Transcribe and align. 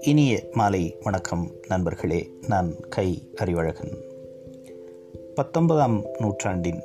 இனிய 0.00 0.42
மாலை 0.52 0.96
வணக்கம் 1.02 1.50
நண்பர்களே 1.68 2.30
நான் 2.48 2.80
கை 2.88 3.22
அறிவழகன். 3.34 3.96
பத்தொன்பதாம் 5.34 6.04
நூற்றாண்டின் 6.18 6.80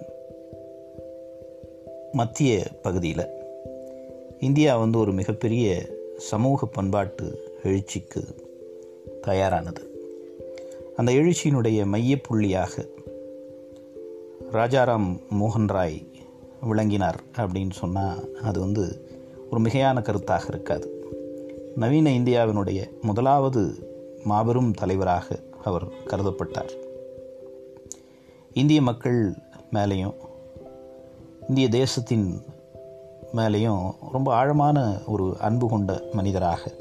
மத்திய 2.11 2.63
பகுதியில் 2.81 3.29
இந்தியா 4.39 4.77
வந்து 4.77 4.99
ஒரு 4.99 5.11
மிகப்பெரிய 5.11 5.81
சமூக 6.17 6.65
பண்பாட்டு 6.65 7.51
எழுச்சிக்கு 7.63 8.23
தயாரானது. 9.21 9.89
அந்த 10.95 11.11
எழுச்சியினுடைய 11.11 11.85
மையப்புள்ளியாக 11.85 12.87
ராஜாராம் 14.51 15.19
மோகன் 15.39 15.67
ராய் 15.67 16.14
விளங்கினார் 16.65 17.23
அப்படின்னு 17.37 17.71
சொன்னால் 17.71 18.35
அது 18.43 18.59
வந்து 18.59 19.09
ஒரு 19.51 19.61
மிகையான 19.61 20.01
கருத்தாக 20.01 20.41
இருக்காது. 20.47 21.05
நவீன 21.75 22.09
இந்தியாவினுடைய 22.09 23.01
முதலாவது 23.01 23.73
மாபெரும் 24.23 24.71
தலைவராக 24.71 25.39
அவர் 25.63 25.87
கருதப்பட்டார். 26.05 26.69
இந்திய 28.53 28.81
மக்கள் 28.81 29.33
மேலேயும் 29.73 30.13
இந்திய 31.47 31.69
தேசத்தின் 31.69 32.41
மேலேயும் 33.35 33.91
ரொம்ப 34.11 34.33
ஆழமான 34.33 34.99
ஒரு 35.07 35.35
அன்பு 35.39 35.67
கொண்ட 35.67 36.03
மனிதராக 36.11 36.75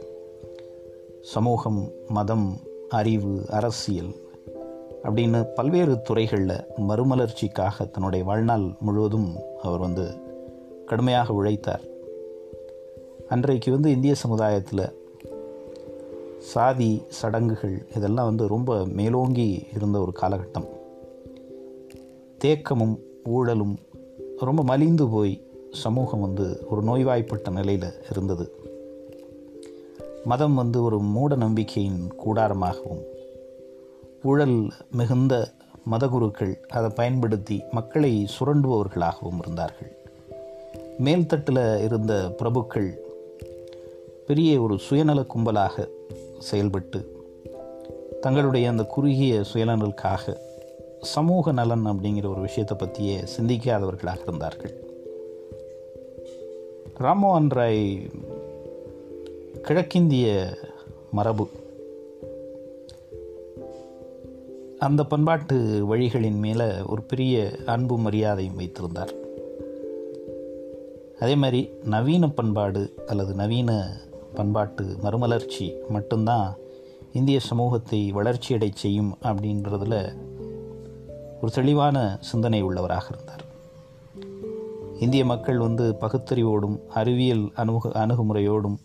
சமூகம் 1.23 1.91
மதம் 2.09 2.59
அறிவு 2.89 3.45
அரசியல் 3.51 4.15
அப்படின்னு 5.05 5.47
பல்வேறு 5.55 6.03
துறைகளில் 6.03 6.65
மறுமலர்ச்சிக்காக 6.89 7.91
தன்னுடைய 7.91 8.25
வாழ்நாள் 8.25 8.75
முழுவதும் 8.81 9.37
அவர் 9.63 9.79
வந்து 9.79 10.15
கடுமையாக 10.87 11.33
உழைத்தார். 11.33 11.81
அன்றைக்கு 13.29 13.71
வந்து 13.71 13.91
இந்திய 13.91 14.15
சமுதாயத்தில் 14.15 15.03
சாதி 16.39 17.03
சடங்குகள் 17.09 17.87
இதெல்லாம் 17.97 18.25
வந்து 18.25 18.49
ரொம்ப 18.49 18.87
மேலோங்கி 18.87 19.67
இருந்த 19.75 20.01
ஒரு 20.01 20.13
காலகட்டம். 20.21 20.67
தேக்கமும் 22.39 22.99
ஊழலும் 23.25 23.79
ரொம்ப 24.41 24.63
மலிந்து 24.63 25.09
போய் 25.09 25.43
சமூகம் 25.73 26.21
வந்து 26.21 26.67
ஒரு 26.71 26.83
நோய்வாய்ப்பட்ட 26.83 27.51
நிலையில் 27.51 27.93
இருந்தது. 28.11 28.53
மதம் 30.25 30.55
வந்து 30.55 30.83
ஒரு 30.83 30.99
மூட 30.99 31.37
நம்பிக்கையின் 31.37 32.13
கூடாரமாகவும் 32.25 33.13
ஊழல் 34.25 34.73
மிகுந்த 34.91 35.35
மதகுருக்கள் 35.91 36.55
அதை 36.69 36.91
பயன்படுத்தி 36.91 37.63
மக்களை 37.71 38.29
சுரண்டுபவர்களாகவும் 38.39 39.39
இருந்தார்கள். 39.39 39.97
மேல்தட்டில் 41.05 41.83
இருந்த 41.83 42.35
பிரபுக்கள் 42.39 42.91
பெரிய 44.27 44.61
ஒரு 44.61 44.79
சுயநல 44.79 45.21
கும்பலாக 45.21 45.89
செயல்பட்டு 46.39 47.01
தங்களுடைய 48.21 48.69
அந்த 48.69 48.85
குறுகிய 48.85 49.43
சுயநலனுக்காக 49.53 50.37
சமூக 51.01 51.53
நலன் 51.53 51.87
அப்படிங்கிற 51.87 52.27
ஒரு 52.29 52.41
விஷயத்தை 52.41 52.77
பற்றியே 52.77 53.19
சிந்திக்காதவர்களாக 53.37 54.23
இருந்தார்கள். 54.23 54.75
ராம்மோகன் 56.99 57.49
ராய் 57.49 58.11
கிழக்கிந்திய 59.63 60.57
மரபு 61.11 61.49
அந்த 64.79 65.05
பண்பாட்டு 65.05 65.87
வழிகளின் 65.87 66.39
மேலே 66.39 66.71
ஒரு 66.87 67.03
பெரிய 67.03 67.57
அன்பு 67.67 67.99
மரியாதையும் 67.99 68.57
வைத்திருந்தார். 68.57 69.13
அதே 71.21 71.35
மாதிரி 71.35 71.71
நவீன 71.85 72.29
பண்பாடு 72.29 72.95
அல்லது 73.07 73.35
நவீன 73.35 73.97
பண்பாட்டு 74.35 74.97
மறுமலர்ச்சி 75.03 75.73
மட்டும்தான் 75.89 76.55
இந்திய 77.13 77.41
சமூகத்தை 77.41 78.13
வளர்ச்சியடை 78.13 78.71
செய்யும் 78.75 79.17
அப்படின்றதில் 79.23 80.17
ஒரு 81.43 81.53
தெளிவான 81.53 82.17
சிந்தனை 82.21 82.65
உள்ளவராக 82.65 83.05
இருந்தார். 83.09 83.43
இந்திய 85.01 85.25
மக்கள் 85.25 85.59
வந்து 85.59 85.95
பகுத்தறிவோடும் 86.01 86.87
அறிவியல் 86.87 87.53
அணுகு 87.55 87.89
அணுகுமுறையோடும் 87.89 88.77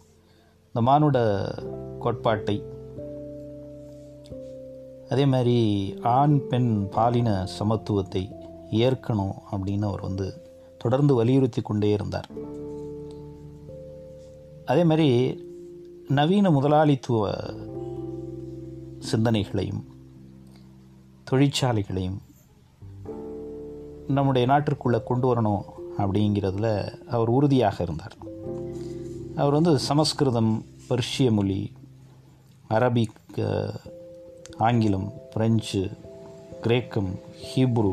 இந்த 0.67 0.81
மானுட 0.81 1.47
கோட்பாட்டை 1.99 2.63
அதே 5.09 5.25
மாதிரி 5.25 5.57
ஆண் 6.01 6.47
பெண் 6.47 6.89
பாலின 6.89 7.47
சமத்துவத்தை 7.59 8.31
ஏற்கணும் 8.71 9.33
அப்படின்னு 9.51 9.85
அவர் 9.85 10.01
வந்து 10.01 10.41
தொடர்ந்து 10.77 11.13
வலியுறுத்தி 11.13 11.61
கொண்டே 11.61 11.89
இருந்தார். 11.89 12.29
அதே 14.65 14.83
மாதிரி 14.83 15.39
நவீன 16.07 16.51
முதலாளித்துவ 16.51 17.33
சிந்தனைகளையும் 19.11 19.83
தொழிற்சாலைகளையும் 21.31 22.17
நம்முடைய 24.07 24.47
நாட்டிற்குள்ளே 24.47 25.03
கொண்டு 25.03 25.35
வரணும் 25.35 25.61
அப்படிங்கிறதுல 25.97 26.97
அவர் 27.05 27.27
உறுதியாக 27.27 27.83
இருந்தார். 27.83 28.15
அவர் 29.35 29.53
வந்து 29.53 29.79
சமஸ்கிருதம் 29.79 30.65
பர்ஷிய 30.89 31.31
மொழி 31.31 31.71
அரபிக் 32.69 33.67
ஆங்கிலம் 34.67 35.09
பிரெஞ்சு 35.33 35.81
கிரேக்கம் 36.61 37.11
ஹீப்ரு 37.47 37.91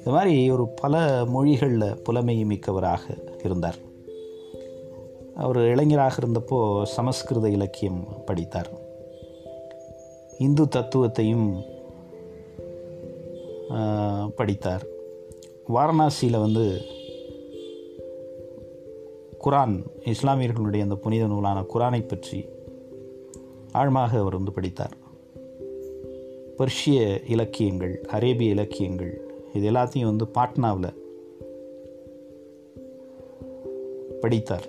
இது 0.00 0.10
மாதிரி 0.16 0.50
ஒரு 0.50 0.64
பல 0.80 1.24
மொழிகளில் 1.26 1.98
புலமை 2.04 2.44
மிக்கவராக 2.44 3.04
இருந்தார். 3.44 3.78
அவர் 5.34 5.56
இளைஞராக 5.56 6.14
இருந்தப்போ 6.22 6.58
சமஸ்கிருத 6.82 7.48
இலக்கியம் 7.48 8.00
படித்தார். 8.26 8.70
இந்து 10.38 10.64
தத்துவத்தையும் 10.76 11.48
படித்தார். 14.34 14.84
வாரணாசியில் 15.74 16.44
வந்து 16.44 16.64
குரான் 19.44 19.76
இஸ்லாமியர்களுடைய 20.12 20.80
அந்த 20.80 20.94
புனித 20.94 21.26
நூலான 21.26 21.60
குரானை 21.74 22.02
பற்றி 22.08 22.44
ஆழமாக 23.72 24.18
அவர் 24.18 24.38
வந்து 24.38 24.52
படித்தார். 24.52 24.96
பர்ஷிய 26.60 27.30
இலக்கியங்கள் 27.30 28.04
அரேபிய 28.08 28.50
இலக்கியங்கள் 28.50 29.34
இது 29.52 29.70
எல்லாத்தையும் 29.70 30.04
வந்து 30.04 30.26
பாட்னாவில் 30.26 30.98
படித்தார். 34.20 34.66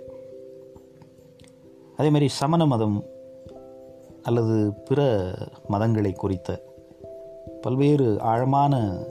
அதே 1.97 2.07
மாதிரி 2.07 2.27
சமண 2.27 2.65
மதம் 2.65 3.05
அல்லது 4.23 4.73
பிற 4.73 5.31
மதங்களை 5.71 6.13
குறித்த 6.13 6.63
பல்வேறு 7.61 8.19
ஆழமான 8.19 9.05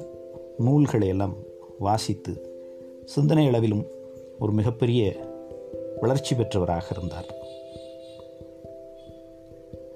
நூல்களை 0.59 1.09
எல்லாம் 1.09 1.35
வாசித்து 1.79 2.33
சிந்தனை 3.05 3.47
அளவிலும் 3.47 3.87
ஒரு 4.39 4.53
மிகப்பெரிய 4.53 5.29
வளர்ச்சி 6.01 6.35
பெற்றவராக 6.35 6.83
இருந்தார். 6.91 7.29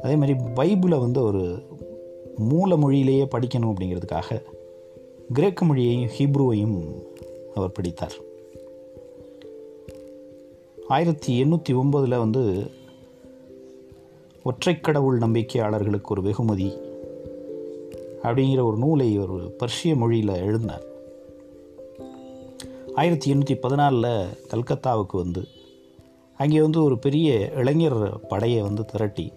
அதே 0.01 0.17
மாதிரி 0.17 0.39
பைபிளை 0.55 0.99
வந்து 1.01 1.23
ஒரு 1.23 1.63
மூல 2.37 2.77
மொழியிலேயே 2.77 3.25
படிக்கணும் 3.25 3.75
அப்படிங்கிறதுக்காக 3.75 4.43
கிரேக்க 5.33 5.65
மொழியையும் 5.65 6.11
ஹீப்ருவையும் 6.19 6.93
அவர் 7.55 7.73
படித்தார். 7.73 8.13
ஆயிரத்தி 10.89 11.45
எண்ணூற்றி 11.45 11.73
ஒம்பதில் 11.73 12.19
வந்து 12.19 12.71
ஒற்றைக்கடவுள் 14.45 15.19
நம்பிக்கையாளர்களுக்கு 15.21 16.11
ஒரு 16.11 16.23
வெகுமதி 16.23 16.73
அப்படிங்கிற 18.23 18.63
ஒரு 18.63 18.77
நூலை 18.77 19.19
ஒரு 19.19 19.57
பர்ஷிய 19.59 19.97
மொழியில் 19.97 20.41
எழுதினார். 20.41 20.83
ஆயிரத்தி 22.95 23.33
எண்ணூற்றி 23.33 23.59
பதினாலில் 23.63 24.27
கல்கத்தாவுக்கு 24.51 25.17
வந்து 25.17 25.45
அங்கே 26.39 26.61
வந்து 26.61 26.83
ஒரு 26.83 26.99
பெரிய 26.99 27.51
இளைஞர் 27.55 28.27
படையை 28.29 28.63
வந்து 28.63 28.85
திரட்டி 28.85 29.33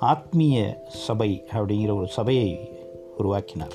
ஆத்மீய 0.00 0.74
சபை 0.88 1.44
அப்படிங்கிற 1.52 1.96
ஒரு 1.96 2.06
சபையை 2.06 2.70
உருவாக்கினார். 3.16 3.74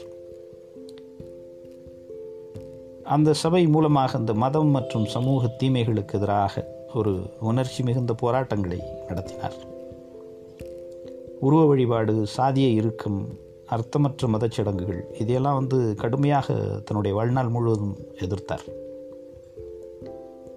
அந்த 3.03 3.33
சபை 3.33 3.67
மூலமாக 3.67 4.17
அந்த 4.17 4.33
மதம் 4.33 4.67
மற்றும் 4.67 5.05
சமூக 5.05 5.47
தீமைகளுக்கு 5.47 6.17
எதிராக 6.17 6.83
ஒரு 6.93 7.19
உணர்ச்சி 7.39 7.83
மிகுந்த 7.83 8.13
போராட்டங்களை 8.13 8.79
நடத்தினார். 9.07 9.53
உருவ 11.39 11.65
வழிபாடு 11.65 12.25
சாதிய 12.37 12.73
இறுக்கம் 12.73 13.27
அர்த்தமற்ற 13.65 14.27
மதச்சடங்குகள் 14.27 15.01
இதையெல்லாம் 15.13 15.55
வந்து 15.55 15.95
கடுமையாக 15.95 16.53
தன்னுடைய 16.85 17.17
வாழ்நாள் 17.17 17.47
முழுவதும் 17.47 17.97
எதிர்த்தார். 18.19 18.65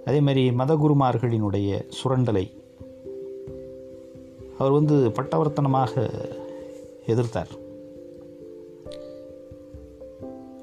அதே 0.05 0.21
மாதிரி 0.21 0.51
மதகுருமார்களினுடைய 0.51 1.91
சுரண்டலை 2.05 2.51
அவர் 4.59 4.73
வந்து 4.73 5.09
பட்டவர்த்தனமாக 5.09 6.11
எதிர்த்தார். 7.07 7.53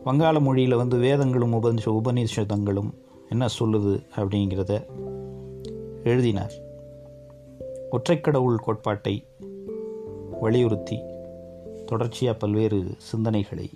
வங்காள 0.04 0.40
மொழியில் 0.40 0.76
வந்து 0.76 0.98
வேதங்களும் 0.98 1.54
உபனிஷ 1.54 1.86
உபநிஷதங்களும் 1.86 2.90
என்ன 3.30 3.46
சொல்லுது 3.60 4.04
அப்படிங்கிறத 4.16 4.86
எழுதினார். 6.04 6.54
ஒற்றைக்கடவுள் 7.92 8.56
கோட்பாட்டை 8.56 9.26
வலியுறுத்தி 10.42 11.00
தொடர்ச்சியாக 11.86 12.38
பல்வேறு 12.38 12.84
சிந்தனைகளை 13.12 13.72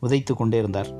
விதைத்து 0.00 0.34
கொண்டே 0.34 0.58
இருந்தார். 0.58 0.90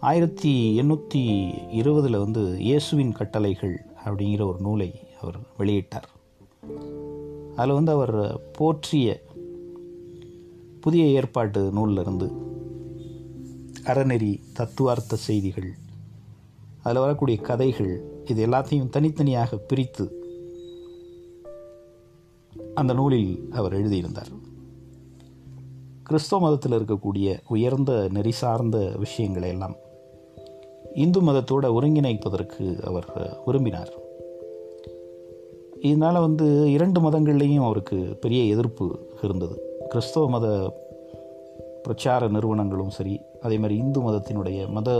ஆயிரத்தி 0.00 0.80
எண்ணூற்றி 0.80 1.52
இருபதில் 1.70 2.18
வந்து 2.18 2.58
இயேசுவின் 2.58 3.12
கட்டளைகள் 3.12 3.86
அப்படிங்கிற 4.04 4.46
ஒரு 4.46 4.58
நூலை 4.60 4.94
அவர் 5.20 5.36
வெளியிட்டார். 5.58 6.08
அதில் 7.56 7.74
வந்து 7.74 7.92
அவர் 7.92 8.40
போற்றிய 8.52 9.22
புதிய 10.80 11.04
ஏற்பாட்டு 11.04 11.70
நூலில் 11.70 12.00
இருந்து 12.00 12.30
அறநெறி 13.84 14.40
தத்துவார்த்த 14.52 15.16
செய்திகள் 15.16 15.74
அதில் 16.82 17.00
வரக்கூடிய 17.00 17.38
கதைகள் 17.38 18.22
இது 18.24 18.46
எல்லாத்தையும் 18.46 18.88
தனித்தனியாக 18.88 19.56
பிரித்து 19.56 20.22
அந்த 22.74 22.92
நூலில் 22.92 23.48
அவர் 23.52 23.72
எழுதியிருந்தார். 23.72 24.46
கிறிஸ்தவ 26.02 26.42
மதத்தில் 26.42 26.72
இருக்கக்கூடிய 26.72 27.38
உயர்ந்த 27.48 28.08
நெறி 28.12 28.30
சார்ந்த 28.30 28.94
விஷயங்களை 28.96 29.48
எல்லாம் 29.48 29.74
இந்து 30.98 31.20
மதத்தோடு 31.22 31.68
ஒருங்கிணைப்பதற்கு 31.78 32.64
அவர் 32.84 33.08
விரும்பினார். 33.44 33.92
இதனால் 35.80 36.20
வந்து 36.20 36.46
இரண்டு 36.70 36.98
மதங்கள்லேயும் 37.00 37.66
அவருக்கு 37.68 37.98
பெரிய 38.20 38.42
எதிர்ப்பு 38.54 38.86
இருந்தது. 39.22 39.56
கிறிஸ்தவ 39.88 40.28
மத 40.30 40.46
பிரச்சார 41.82 42.28
நிறுவனங்களும் 42.28 42.94
சரி 42.98 43.14
அதே 43.40 43.56
மாதிரி 43.58 43.76
இந்து 43.78 44.00
மதத்தினுடைய 44.00 44.60
மத 44.68 44.90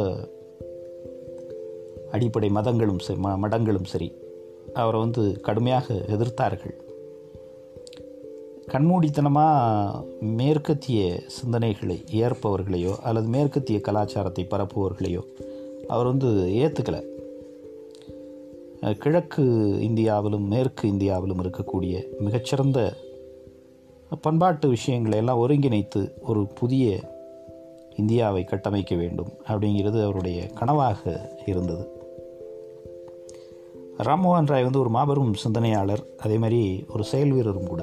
அடிப்படை 2.10 2.48
மதங்களும் 2.50 3.00
சரி 3.06 3.18
ம 3.24 3.32
மடங்களும் 3.44 3.88
சரி 3.92 4.08
அவரை 4.74 4.98
வந்து 5.00 5.22
கடுமையாக 5.40 5.94
எதிர்த்தார்கள். 6.16 6.76
கண்மூடித்தனமாக 8.72 10.00
மேற்கத்திய 10.38 11.00
சிந்தனைகளை 11.36 11.96
ஏற்பவர்களையோ 12.22 12.94
அல்லது 13.02 13.28
மேற்கத்திய 13.28 13.78
கலாச்சாரத்தை 13.80 14.44
பரப்புவர்களையோ 14.50 15.22
அவர் 15.88 16.06
வந்து 16.06 16.26
ஏற்றுக்கலை 16.54 17.02
கிழக்கு 18.98 19.44
இந்தியாவிலும் 19.80 20.48
மேற்கு 20.48 20.88
இந்தியாவிலும் 20.88 21.42
இருக்கக்கூடிய 21.42 22.02
மிகச்சிறந்த 22.18 22.94
பண்பாட்டு 24.20 24.68
விஷயங்களை 24.68 25.18
எல்லாம் 25.18 25.48
ஒருங்கிணைத்து 25.48 26.10
ஒரு 26.20 26.46
புதிய 26.46 27.00
இந்தியாவை 27.96 28.44
கட்டமைக்க 28.44 28.96
வேண்டும் 28.96 29.32
அப்படிங்கிறது 29.48 30.02
அவருடைய 30.02 30.50
கனவாக 30.60 31.20
இருந்தது. 31.46 31.84
ராம்மோகன் 33.98 34.46
ராய் 34.46 34.62
வந்து 34.62 34.80
ஒரு 34.80 34.88
மாபெரும் 34.88 35.34
சிந்தனையாளர் 35.34 36.04
அதே 36.18 36.38
மாதிரி 36.38 36.84
ஒரு 36.88 37.04
செயல் 37.04 37.30
வீரரும் 37.30 37.66
கூட. 37.66 37.82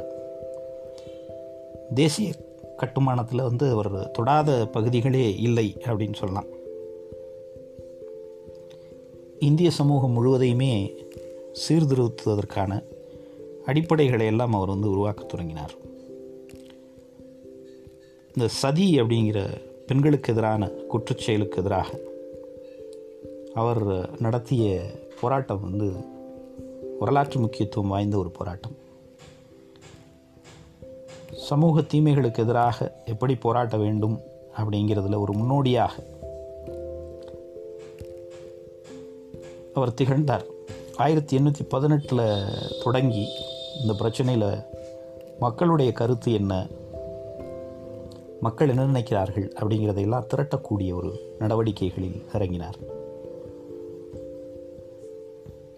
தேசிய 1.95 2.31
கட்டுமானத்தில் 2.77 3.43
வந்து 3.43 3.69
அவர் 3.69 4.11
தொடாத 4.11 4.67
பகுதிகளே 4.73 5.37
இல்லை 5.39 5.77
அப்படின்னு 5.83 6.13
சொல்லலாம். 6.13 6.53
இந்திய 9.39 9.71
சமூகம் 9.71 10.11
முழுவதையுமே 10.11 10.93
சீர்திருத்துவதற்கான 11.53 12.83
அடிப்படைகளை 13.65 14.25
எல்லாம் 14.25 14.53
அவர் 14.53 14.67
வந்து 14.67 14.89
உருவாக்க 14.89 15.23
தொடங்கினார். 15.23 15.71
இந்த 18.35 18.47
சதி 18.47 19.01
அப்படிங்கிற 19.01 19.57
பெண்களுக்கு 19.87 20.31
எதிரான 20.31 20.71
குற்றச்செயலுக்கு 20.89 21.55
எதிராக 21.55 21.99
அவர் 23.53 24.09
நடத்திய 24.19 24.91
போராட்டம் 25.21 25.61
வந்து 25.61 25.93
வரலாற்று 26.99 27.39
முக்கியத்துவம் 27.39 27.89
வாய்ந்த 27.89 28.17
ஒரு 28.17 28.29
போராட்டம். 28.29 28.71
சமூக 31.31 31.81
தீமைகளுக்கு 31.81 32.43
எதிராக 32.43 33.03
எப்படி 33.05 33.35
போராட்ட 33.35 33.77
வேண்டும் 33.77 34.19
அப்படிங்கிறதுல 34.57 35.19
ஒரு 35.19 35.33
முன்னோடியாக 35.33 35.93
அவர் 39.75 39.93
திகழ்ந்தார். 39.93 40.45
ஆயிரத்தி 40.95 41.37
எண்ணூற்றி 41.37 41.63
பதினெட்டில் 41.69 42.43
தொடங்கி 42.83 43.27
இந்த 43.81 43.93
பிரச்சனையில் 43.93 44.63
மக்களுடைய 45.39 45.91
கருத்து 45.91 46.33
என்ன? 46.33 46.67
மக்கள் 48.41 48.69
என்ன 48.69 48.85
நினைக்கிறார்கள்? 48.85 49.49
அப்படிங்கிறதையெல்லாம் 49.59 50.27
திரட்டக்கூடிய 50.35 50.95
ஒரு 50.95 51.35
நடவடிக்கைகளில் 51.39 52.23
இறங்கினார். 52.33 52.77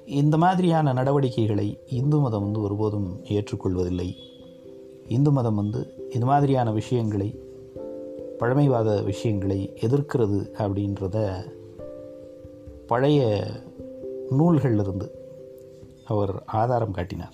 இந்த 0.06 0.38
மாதிரியான 0.38 0.94
நடவடிக்கைகளை 0.94 1.80
இந்து 1.88 2.18
மதம் 2.18 2.44
வந்து 2.44 2.62
ஒருபோதும் 2.62 3.22
ஏற்றுக்கொள்வதில்லை. 3.24 4.16
இந்து 5.08 5.32
மதம் 5.32 5.56
வந்து 5.56 6.10
இது 6.10 6.26
மாதிரியான 6.26 6.72
விஷயங்களை 6.72 7.40
பழமைவாத 8.38 9.02
விஷயங்களை 9.02 9.74
எதிர்க்கிறது 9.82 10.52
அப்படின்றத 10.58 11.46
பழைய 12.88 13.44
நூல்களிலிருந்து 14.30 15.10
அவர் 16.06 16.44
ஆதாரம் 16.46 16.92
காட்டினார். 16.92 17.34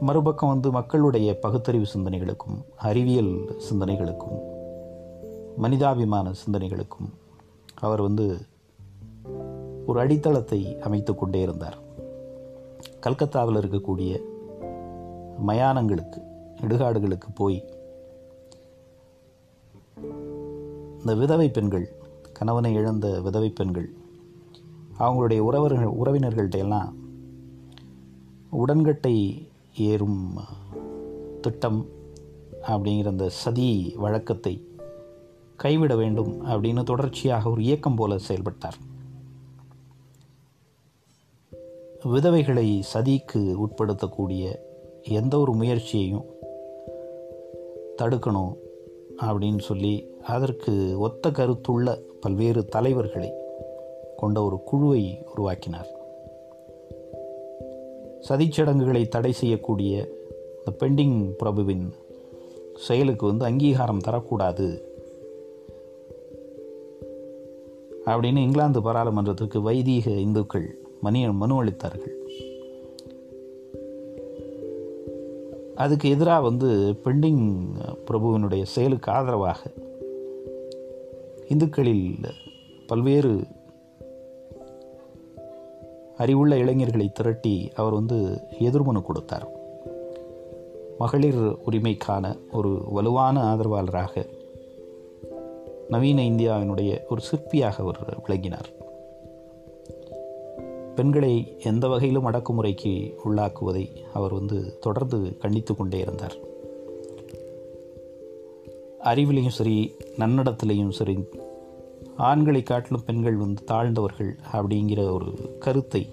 மறுபக்கம் 0.00 0.48
வந்து 0.48 0.70
மக்களுடைய 0.70 1.38
பகுத்தறிவு 1.38 1.86
சிந்தனைகளுக்கும் 1.94 2.64
அறிவியல் 2.76 3.60
சிந்தனைகளுக்கும் 3.70 4.38
மனிதாபிமான 5.56 6.30
சிந்தனைகளுக்கும் 6.30 7.08
அவர் 7.80 8.02
வந்து 8.02 8.38
ஒரு 9.86 10.00
அடித்தளத்தை 10.00 10.78
அமைத்து 10.78 11.14
கொண்டே 11.14 11.40
இருந்தார். 11.40 11.76
கல்கத்தாவில் 13.00 13.56
இருக்கக்கூடிய 13.56 14.20
மயானங்களுக்கு 15.46 16.22
இடுகாடுகளுக்கு 16.60 17.34
போய் 17.34 17.64
இந்த 20.98 21.14
விதவை 21.14 21.50
பெண்கள் 21.50 21.92
கணவனை 22.32 22.74
இழந்த 22.74 23.20
விதவை 23.20 23.50
பெண்கள் 23.50 23.90
அவங்களுடைய 24.98 25.38
உறவர்கள் 25.38 25.88
உறவினர்கள்ட்ட 25.88 26.58
எல்லாம் 26.58 26.94
உடன்கட்டை 28.50 29.48
ஏறும் 29.76 30.38
திட்டம் 31.40 31.86
அப்படிங்கிற 32.62 33.06
அந்த 33.06 33.28
சதி 33.28 33.92
வழக்கத்தை 33.96 34.66
கைவிட 35.56 35.96
வேண்டும் 35.96 36.46
அப்படின்னு 36.46 36.82
தொடர்ச்சியாக 36.82 37.50
ஒரு 37.50 37.62
இயக்கம் 37.62 37.94
போல 37.94 38.18
செயல்பட்டார். 38.18 38.76
விதவைகளை 42.04 42.82
சதிக்கு 42.94 43.56
உட்படுத்தக்கூடிய 43.66 44.54
எந்த 45.02 45.38
ஒரு 45.38 45.52
முயற்சியையும் 45.54 46.24
தடுக்கணும் 47.98 48.54
அப்படின்னு 49.18 49.58
சொல்லி 49.58 50.04
அதற்கு 50.22 50.98
ஒத்த 50.98 51.30
கருத்துள்ள 51.30 51.98
பல்வேறு 52.20 52.64
தலைவர்களை 52.64 53.32
கொண்ட 54.18 54.44
ஒரு 54.44 54.62
குழுவை 54.62 55.18
உருவாக்கினார். 55.32 55.88
சதிச்சடங்குகளை 58.28 59.08
தடை 59.08 59.32
செய்யக்கூடிய 59.32 60.08
இந்த 60.58 60.70
பெண்டிங் 60.78 61.30
பிரபுவின் 61.30 61.92
செயலுக்கு 62.76 63.26
வந்து 63.26 63.44
அங்கீகாரம் 63.44 64.04
தரக்கூடாது 64.06 64.80
அப்படின்னு 68.06 68.42
இங்கிலாந்து 68.42 68.80
பாராளுமன்றத்திற்கு 68.80 69.62
வைதீக 69.62 70.10
இந்துக்கள் 70.10 70.78
மணி 71.00 71.32
மனு 71.32 71.64
அளித்தார்கள். 71.64 72.16
அதுக்கு 75.74 76.10
எதிராக 76.10 76.42
வந்து 76.42 76.96
பெண்டிங் 77.04 77.66
பிரபுவினுடைய 78.06 78.62
செயலுக்கு 78.62 79.12
ஆதரவாக 79.12 79.70
இந்துக்களில் 81.48 82.14
பல்வேறு 82.86 83.40
அறிவுள்ள 86.18 86.56
இளைஞர்களை 86.56 87.12
திரட்டி 87.12 87.70
அவர் 87.74 87.92
வந்து 87.92 88.40
எதிர்மனு 88.60 89.02
கொடுத்தார். 89.02 89.48
மகளிர் 90.98 91.38
உரிமைக்கான 91.40 92.36
ஒரு 92.52 92.82
வலுவான 92.90 93.54
ஆதரவாளராக 93.54 94.26
நவீன 95.88 96.22
இந்தியாவினுடைய 96.22 96.98
ஒரு 97.08 97.22
சிற்பியாக 97.30 97.72
அவர் 97.78 98.20
விளங்கினார். 98.26 98.68
பெண்களை 100.94 101.56
எந்த 101.58 101.88
வகையிலும் 101.88 102.26
அடக்குமுறைக்கு 102.26 103.14
உள்ளாக்குவதை 103.24 103.88
அவர் 104.12 104.32
வந்து 104.32 104.78
தொடர்ந்து 104.78 105.38
கண்டித்து 105.38 105.76
கொண்டே 105.76 105.98
இருந்தார். 105.98 106.36
அறிவிலையும் 109.04 109.48
சரி 109.48 109.94
நன்னடத்திலையும் 110.16 110.90
சரி 110.90 111.18
ஆண்களை 112.18 112.62
காட்டிலும் 112.62 113.04
பெண்கள் 113.04 113.36
வந்து 113.36 113.64
தாழ்ந்தவர்கள் 113.64 114.36
அப்படிங்கிற 114.52 115.12
ஒரு 115.12 115.56
கருத்தை 115.58 116.08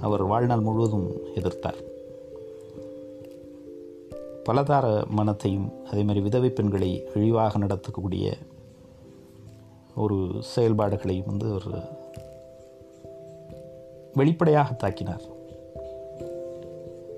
அவர் 0.00 0.22
வாழ்நாள் 0.22 0.60
முழுவதும் 0.60 1.10
எதிர்த்தார். 1.34 1.80
பலதார 4.44 5.06
மனத்தையும் 5.06 5.72
அதே 5.86 6.00
மாதிரி 6.02 6.20
விதவை 6.20 6.50
பெண்களை 6.50 7.08
இழிவாக 7.14 7.58
நடத்தக்கூடிய 7.58 8.32
ஒரு 9.96 10.28
செயல்பாடுகளை 10.40 11.22
வந்து 11.26 11.50
அவர் 11.50 11.88
வெளிப்படையாக 14.14 14.74
தாக்கினார். 14.74 15.22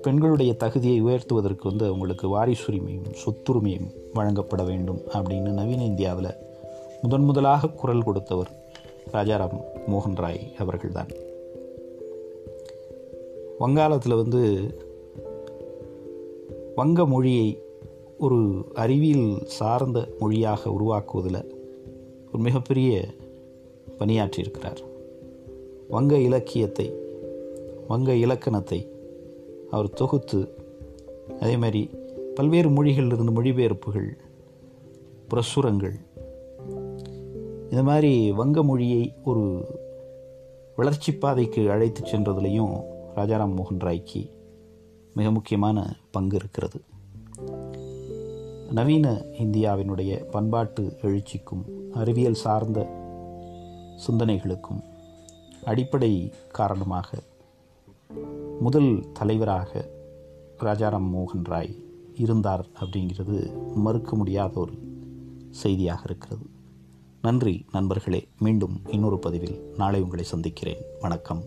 பெண்களுடைய 0.01 0.53
தகுதியை 0.53 1.03
உயர்த்துவதற்கு 1.03 1.63
வந்து 1.63 1.85
அவங்களுக்கு 1.85 2.37
வாரிசுரிமையும் 2.37 3.15
சொத்துரிமையும் 3.25 3.91
வழங்கப்பட 4.13 4.63
வேண்டும் 4.63 5.01
அப்படின்னு 5.13 5.49
நவீன 5.49 5.83
இந்தியாவில் 5.83 6.45
முதன் 7.01 7.23
முதலாக 7.23 7.67
குரல் 7.67 8.03
கொடுத்தவர் 8.03 8.49
ராஜாராம் 9.11 9.61
மோகன் 9.87 10.15
ராய் 10.15 10.55
அவர்கள்தான். 10.57 11.07
வங்காளத்தில் 13.59 14.15
வந்து 14.15 14.41
வங்க 16.75 17.05
மொழியை 17.05 17.61
ஒரு 18.17 18.65
அறிவியல் 18.73 19.45
சார்ந்த 19.45 20.07
மொழியாக 20.19 20.69
உருவாக்குவதில் 20.69 21.55
ஒரு 22.27 22.39
மிகப்பெரிய 22.39 23.05
பணியாற்றியிருக்கிறார். 23.99 24.77
வங்க 25.87 26.17
இலக்கியத்தை 26.17 26.93
வங்க 27.87 28.13
இலக்கணத்தை 28.13 28.91
அவர் 29.71 29.89
தொகுத்து 29.89 30.49
அதே 31.39 31.57
மாதிரி 31.57 31.89
பல்வேறு 32.35 32.69
மொழிகளிலிருந்து 32.69 33.31
மொழிபெயர்ப்புகள் 33.31 34.09
பிரசுரங்கள் 35.27 36.05
இந்த 37.77 37.89
மாதிரி 37.89 38.31
வங்க 38.31 38.63
மொழியை 38.63 39.13
ஒரு 39.23 39.65
வளர்ச்சி 40.75 41.15
பாதைக்கு 41.15 41.71
அழைத்து 41.71 42.01
சென்றதுலேயும் 42.01 42.81
ராஜாராம் 43.15 43.53
மோகன் 43.53 43.79
ராய்க்கு 43.79 44.31
மிக 45.13 45.31
முக்கியமான 45.31 45.95
பங்கு 46.11 46.35
இருக்கிறது. 46.35 46.81
நவீன 48.71 49.25
இந்தியாவினுடைய 49.39 50.23
பண்பாட்டு 50.23 50.97
எழுச்சிக்கும் 51.01 51.93
அறிவியல் 51.93 52.33
சார்ந்த 52.33 52.87
சிந்தனைகளுக்கும் 54.07 54.81
அடிப்படை 55.63 56.33
காரணமாக 56.51 57.17
முதல் 58.59 59.11
தலைவராக 59.13 59.89
ராஜாராம் 60.59 61.09
மோகன் 61.15 61.43
ராய் 61.43 61.75
இருந்தார் 62.15 62.65
அப்படிங்கிறது 62.79 63.53
மறுக்க 63.73 64.15
முடியாத 64.15 64.59
ஒரு 64.59 64.71
செய்தியாக 65.49 66.01
இருக்கிறது. 66.03 66.55
நன்றி 67.27 67.65
நண்பர்களே. 67.71 68.27
மீண்டும் 68.39 68.81
இன்னொரு 68.89 69.19
பதிவில் 69.19 69.73
நாளை 69.77 70.01
உங்களை 70.01 70.23
சந்திக்கிறேன். 70.23 70.81
வணக்கம். 70.99 71.43